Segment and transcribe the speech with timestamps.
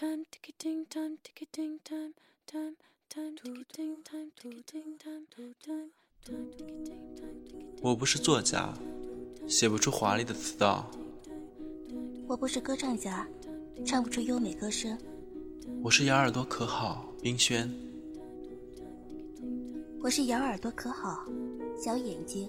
[0.00, 2.14] time ticketing time ticketing time
[2.46, 2.74] time
[3.10, 5.90] time ticketing time ticketing time time time
[6.24, 8.72] ticketing time ticketing 我不是作家，
[9.46, 10.86] 写不出华丽的词道；
[12.26, 13.28] 我不是歌唱家，
[13.84, 14.96] 唱不出优美歌声；
[15.82, 17.70] 我是咬耳朵可好，冰轩。
[20.02, 21.26] 我是咬耳朵可好，
[21.78, 22.48] 小眼睛。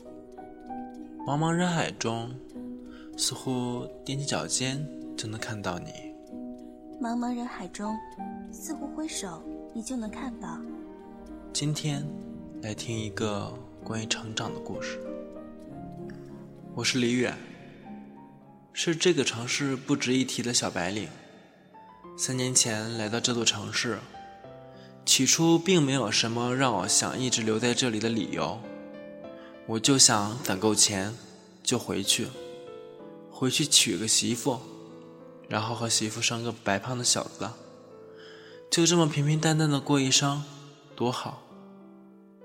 [1.28, 2.34] 茫茫人海中，
[3.18, 4.88] 似乎踮起脚尖
[5.18, 6.11] 就能看到你。
[7.02, 7.98] 茫茫人海中，
[8.52, 9.42] 似乎挥手
[9.74, 10.62] 你就能看到。
[11.52, 12.08] 今天
[12.62, 13.52] 来听一个
[13.84, 15.00] 关于成长的故事。
[16.76, 17.36] 我是李远，
[18.72, 21.08] 是这个城市不值一提的小白领。
[22.16, 23.98] 三年前来到这座城市，
[25.04, 28.60] 起初并没有什么让我想一直留在这里的理由。
[29.66, 31.16] 我就想攒够钱，
[31.64, 32.28] 就回去，
[33.32, 34.60] 回去娶个媳妇，
[35.52, 37.50] 然后和媳妇生个白胖的小子，
[38.70, 40.42] 就这么平平淡淡的过一生，
[40.96, 41.44] 多好。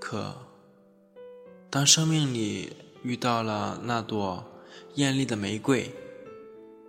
[0.01, 0.35] 可，
[1.71, 4.45] 当生命里遇到了那朵
[4.97, 5.95] 艳丽的玫瑰，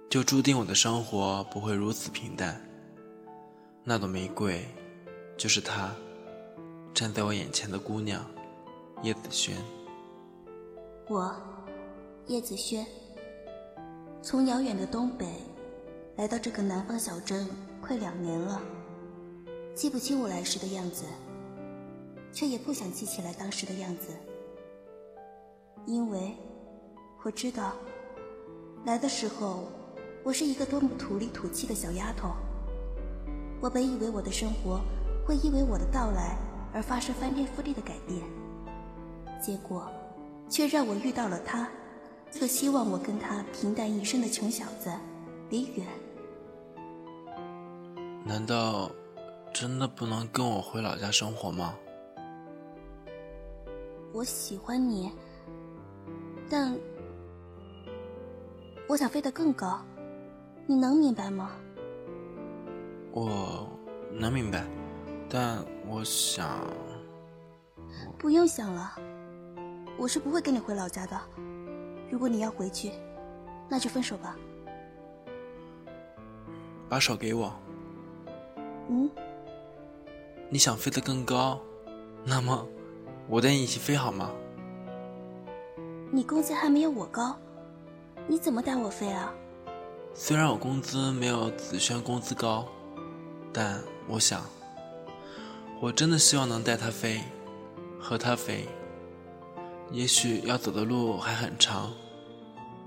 [0.09, 2.59] 就注定我的生活不会如此平淡。
[3.83, 4.65] 那朵玫瑰，
[5.37, 5.91] 就是她，
[6.95, 8.25] 站在我眼前的姑娘，
[9.03, 9.55] 叶子轩。
[11.07, 11.31] 我，
[12.25, 12.83] 叶子轩，
[14.23, 15.27] 从遥远的东北
[16.17, 17.47] 来到这个南方小镇，
[17.79, 18.59] 快两年了。
[19.75, 21.03] 记不清我来时的样子，
[22.33, 24.07] 却也不想记起来当时的样子，
[25.85, 26.35] 因为
[27.23, 27.73] 我知道，
[28.83, 29.67] 来的时候
[30.23, 32.31] 我是一个多么土里土气的小丫头。
[33.61, 34.81] 我本以为我的生活
[35.23, 36.35] 会因为我的到来
[36.73, 38.19] 而发生翻天覆地的改变，
[39.39, 39.87] 结果。
[40.49, 41.69] 却让我遇到了他，
[42.31, 44.89] 则希望我跟他平淡一生的穷小子
[45.49, 45.85] 李远。
[48.27, 48.91] 难道
[49.53, 51.73] 真的不能跟我回老家生活吗？
[54.11, 55.09] 我喜欢你，
[56.49, 56.77] 但
[58.85, 59.79] 我想飞得更高，
[60.65, 61.51] 你能明白吗？
[63.13, 63.65] 我
[64.11, 64.65] 能明白，
[65.29, 66.59] 但我想……
[68.19, 68.93] 不用想了。
[69.97, 71.17] 我是不会跟你回老家的。
[72.11, 72.91] 如果你要回去，
[73.69, 74.35] 那就分手吧。
[76.89, 77.53] 把手给我。
[78.89, 79.09] 嗯。
[80.49, 81.59] 你想飞得更高，
[82.23, 82.65] 那么
[83.27, 84.31] 我带你一起飞好吗？
[86.11, 87.37] 你工资还没有我高，
[88.27, 89.33] 你怎么带我飞啊？
[90.13, 92.65] 虽然我工资没有子轩工资高，
[93.51, 94.41] 但我想，
[95.81, 97.21] 我真的希望能带他飞，
[97.99, 98.65] 和他飞。
[99.91, 101.93] 也许要走的路还很长，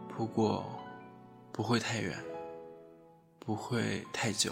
[0.09, 0.65] 不过
[1.53, 2.17] 不会太远，
[3.39, 4.51] 不会太久。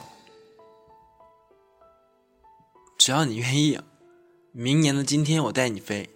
[3.08, 3.80] 只要你愿意，
[4.52, 6.06] 明年的今天我带你飞，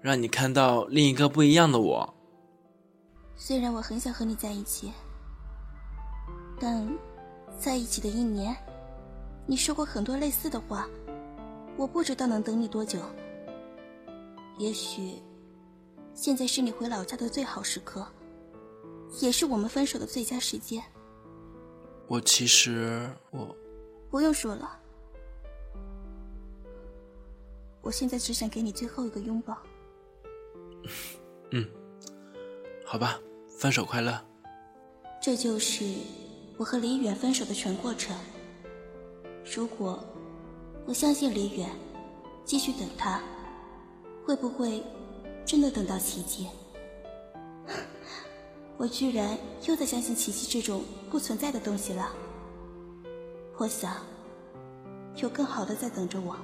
[0.00, 2.14] 让你看到另一个不一样的我。
[3.34, 4.92] 虽然我很想和你在一起，
[6.60, 6.88] 但
[7.58, 8.56] 在一起的一年，
[9.44, 10.88] 你说过很多类似的话，
[11.76, 13.00] 我不知道能等你多久。
[14.56, 15.20] 也许。
[16.14, 18.06] 现在是你回老家的最好时刻，
[19.20, 20.80] 也是我们分手的最佳时间。
[22.06, 23.52] 我其实我
[24.08, 24.78] 不用说了，
[27.84, 29.56] 我现在只想给你最后一个拥抱。
[31.52, 31.68] 嗯，
[32.84, 34.18] 好吧，分手快乐。
[35.22, 35.84] 这就是
[36.56, 38.16] 我和李远分手的全过程。
[39.54, 40.02] 如果
[40.86, 41.70] 我相信李远，
[42.44, 43.22] 继续等他，
[44.26, 44.82] 会不会？
[45.46, 46.48] 真的等到奇迹，
[48.78, 49.36] 我居然
[49.68, 52.10] 又在相信奇迹这种不存在的东西了。
[53.58, 53.94] 我想，
[55.16, 56.34] 有更好的在等着我。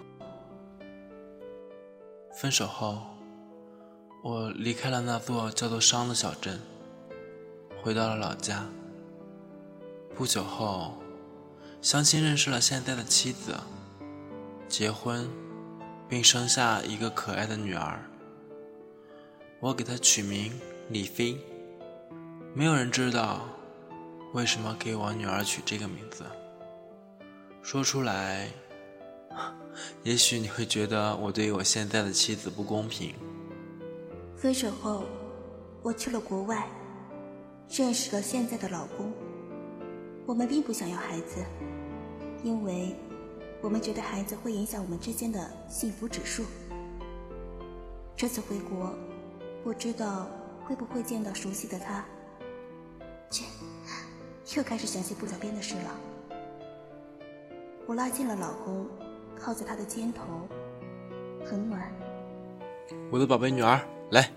[2.41, 3.03] 分手后，
[4.23, 6.59] 我离开了那座叫做商的小镇，
[7.83, 8.65] 回到了老家。
[10.17, 10.95] 不久后，
[11.83, 13.55] 相亲认识了现在的妻子，
[14.71, 15.29] 结婚，
[16.09, 18.03] 并生下一个可爱的女儿。
[19.61, 20.59] 我给她取名
[20.89, 21.39] 李飞，
[22.55, 23.43] 没有人知道
[24.33, 26.25] 为什么给我女儿取这个名字。
[27.63, 28.49] 说出来，
[30.05, 33.15] 也许你会觉得我对我现在的妻子不公平。
[34.37, 35.05] 分手后，
[35.83, 36.69] 我去了国外，
[37.69, 39.13] 认识了现在的老公。
[40.27, 41.45] 我们并不想要孩子，
[42.43, 42.95] 因为
[43.61, 46.45] 我们觉得孩子会影响我们之间的幸福指数。
[48.17, 48.95] 这次回国。
[49.63, 50.27] 不知道
[50.65, 52.03] 会不会见到熟悉的他？
[53.31, 53.45] 切，
[54.57, 56.01] 又开始想些不着边的事了。
[57.87, 58.89] 我拉近了老公，
[59.43, 60.23] 靠在他的肩头，
[61.45, 61.81] 很暖。
[63.11, 64.31] 我的宝贝女儿，来，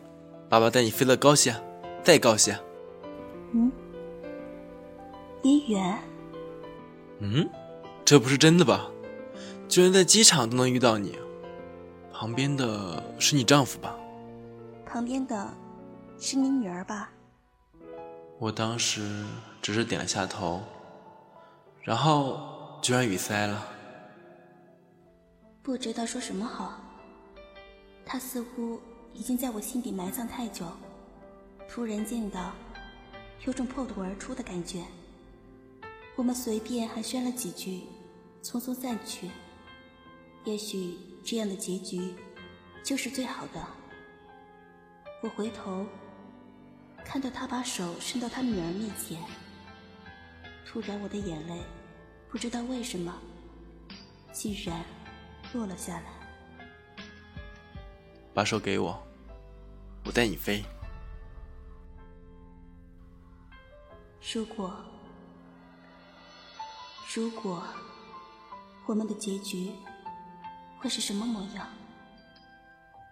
[0.47, 1.53] 爸爸带你飞得高些，
[2.03, 2.57] 再高些。
[3.51, 3.71] 嗯，
[5.41, 5.99] 李远，
[7.19, 7.49] 嗯，
[8.05, 8.89] 这不是真的吧？
[9.67, 11.17] 居然在机场都能遇到你，
[12.11, 13.95] 旁边的是你丈夫吧？
[14.85, 15.49] 旁边的
[16.17, 17.09] 是你女儿吧？
[18.39, 19.25] 我当时
[19.61, 20.61] 只是点了下头，
[21.81, 22.39] 然后
[22.81, 23.67] 居然语塞了。
[25.63, 26.77] 不知道说什么好。
[28.05, 28.81] 他似乎
[29.13, 30.65] 已经在我心底埋葬太久，
[31.69, 32.53] 突然见到，
[33.45, 34.83] 有种破土而出的感觉。
[36.17, 37.83] 我们随便寒暄了几句，
[38.43, 39.31] 匆匆散去。
[40.43, 42.13] 也许这样的结局，
[42.83, 43.65] 就是最好的。
[45.21, 45.85] 我回头。
[47.05, 49.21] 看到他把手伸到他女儿面前，
[50.65, 51.61] 突然我的眼泪
[52.29, 53.13] 不知道为什么，
[54.31, 54.83] 竟然
[55.53, 56.05] 落了下来。
[58.33, 59.01] 把手给我，
[60.05, 60.63] 我带你飞。
[64.33, 64.73] 如果，
[67.13, 67.63] 如果
[68.85, 69.71] 我们的结局
[70.79, 71.67] 会是什么模样？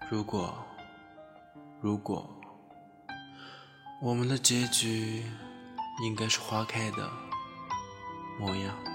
[0.09, 0.53] 如果，
[1.79, 2.27] 如果。
[4.03, 5.23] 我们的结局
[6.01, 7.07] 应该是花开的
[8.39, 8.90] 模样。